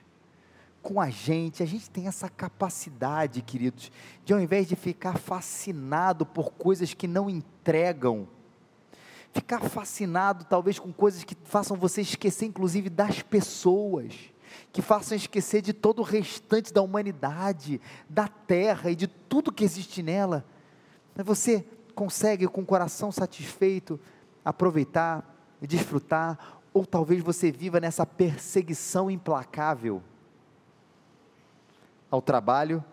[0.87, 3.91] com a gente, a gente tem essa capacidade, queridos,
[4.25, 8.29] de ao invés de ficar fascinado por coisas que não entregam,
[9.35, 14.15] ficar fascinado talvez com coisas que façam você esquecer, inclusive, das pessoas,
[14.73, 19.65] que façam esquecer de todo o restante da humanidade, da terra e de tudo que
[19.65, 20.47] existe nela.
[21.17, 21.67] Mas você
[21.97, 23.99] consegue, com o coração satisfeito,
[24.45, 30.01] aproveitar e desfrutar, ou talvez você viva nessa perseguição implacável
[32.11, 32.85] ao trabalho,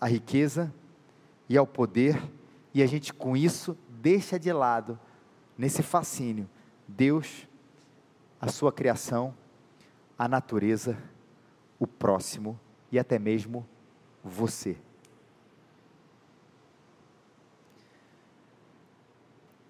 [0.00, 0.72] à riqueza
[1.48, 2.20] e ao poder,
[2.74, 4.98] e a gente com isso deixa de lado,
[5.56, 6.48] nesse fascínio,
[6.88, 7.46] Deus,
[8.40, 9.34] a sua criação,
[10.18, 10.98] a natureza,
[11.78, 12.58] o próximo
[12.90, 13.66] e até mesmo
[14.24, 14.76] você.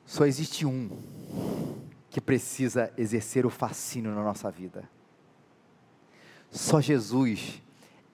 [0.07, 0.91] Só existe um
[2.11, 4.89] que precisa exercer o fascínio na nossa vida.
[6.51, 7.63] Só Jesus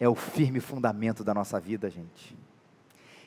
[0.01, 2.37] é o firme fundamento da nossa vida, gente.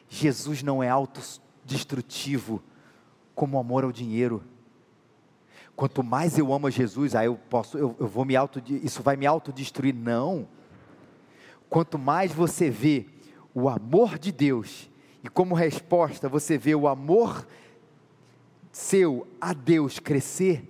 [0.07, 2.61] Jesus não é autodestrutivo
[3.33, 4.43] como o amor ao dinheiro.
[5.75, 9.01] Quanto mais eu amo a Jesus, aí eu posso, eu, eu vou me auto, isso
[9.01, 9.95] vai me autodestruir.
[9.95, 10.47] Não.
[11.69, 13.05] Quanto mais você vê
[13.53, 14.89] o amor de Deus
[15.23, 17.47] e como resposta você vê o amor
[18.71, 20.63] seu a Deus crescer,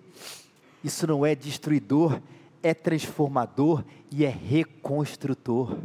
[0.84, 2.22] isso não é destruidor,
[2.64, 5.78] é transformador e é reconstrutor.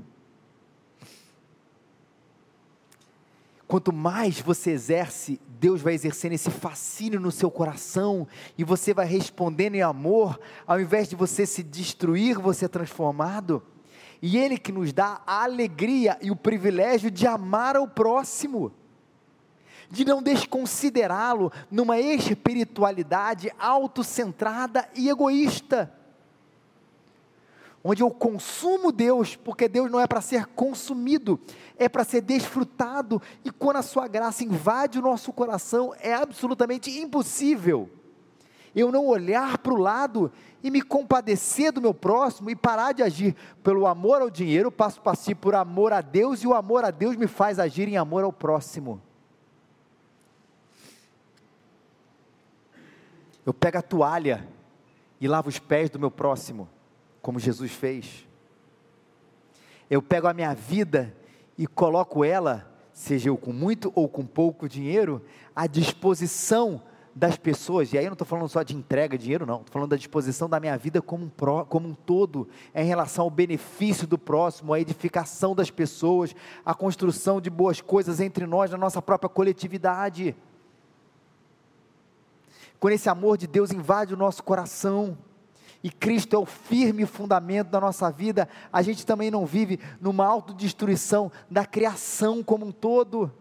[3.66, 9.06] Quanto mais você exerce, Deus vai exercendo esse fascínio no seu coração e você vai
[9.06, 13.62] respondendo em amor, ao invés de você se destruir, você é transformado.
[14.22, 18.72] E Ele que nos dá a alegria e o privilégio de amar ao próximo
[19.90, 25.92] de não desconsiderá-lo numa espiritualidade autocentrada e egoísta.
[27.88, 31.38] Onde eu consumo Deus, porque Deus não é para ser consumido,
[31.78, 36.90] é para ser desfrutado, e quando a Sua graça invade o nosso coração, é absolutamente
[36.90, 37.88] impossível
[38.76, 40.30] eu não olhar para o lado
[40.62, 45.00] e me compadecer do meu próximo e parar de agir pelo amor ao dinheiro, passo
[45.00, 47.96] a passo por amor a Deus e o amor a Deus me faz agir em
[47.96, 49.00] amor ao próximo.
[53.46, 54.46] Eu pego a toalha
[55.18, 56.68] e lavo os pés do meu próximo,
[57.22, 58.26] como Jesus fez.
[59.88, 61.14] Eu pego a minha vida
[61.56, 65.22] e coloco ela, seja eu com muito ou com pouco dinheiro,
[65.54, 66.82] à disposição
[67.16, 69.72] das pessoas, e aí eu não estou falando só de entrega de dinheiro, não, estou
[69.72, 73.30] falando da disposição da minha vida como um, pró, como um todo, em relação ao
[73.30, 78.76] benefício do próximo, à edificação das pessoas, à construção de boas coisas entre nós, na
[78.76, 80.36] nossa própria coletividade.
[82.78, 85.16] Quando esse amor de Deus invade o nosso coração,
[85.86, 90.26] e Cristo é o firme fundamento da nossa vida, a gente também não vive numa
[90.26, 93.32] autodestruição da criação como um todo,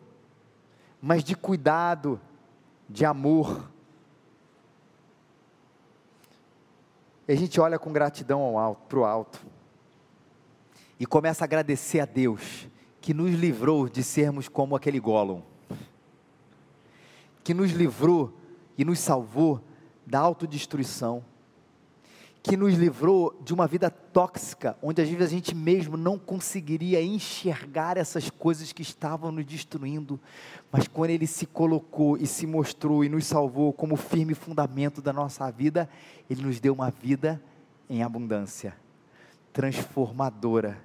[1.02, 2.22] mas de cuidado,
[2.88, 3.68] de amor.
[7.28, 9.42] E a gente olha com gratidão para o alto
[11.00, 12.68] e começa a agradecer a Deus
[13.02, 15.42] que nos livrou de sermos como aquele Gollum,
[17.44, 18.32] que nos livrou
[18.78, 19.60] e nos salvou
[20.06, 21.26] da autodestruição,
[22.46, 27.02] que nos livrou de uma vida tóxica, onde às vezes a gente mesmo não conseguiria
[27.02, 30.20] enxergar essas coisas que estavam nos destruindo,
[30.72, 35.12] mas quando Ele se colocou e se mostrou e nos salvou como firme fundamento da
[35.12, 35.90] nossa vida,
[36.30, 37.42] Ele nos deu uma vida
[37.90, 38.76] em abundância,
[39.52, 40.78] transformadora,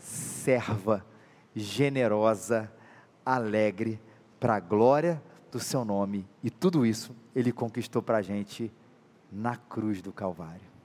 [0.00, 1.06] serva,
[1.54, 2.68] generosa,
[3.24, 4.00] alegre,
[4.40, 8.72] para a glória do Seu nome, e tudo isso ele conquistou para a gente
[9.30, 10.75] na cruz do Calvário.